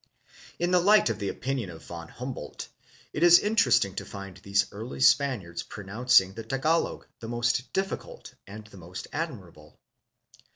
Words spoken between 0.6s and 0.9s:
the